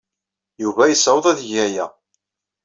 [0.63, 1.85] Yuba yessaweḍ ad yeg aya.